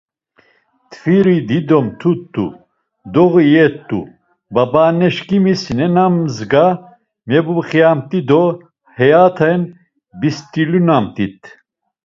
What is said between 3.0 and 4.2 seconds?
doği iyet̆t̆u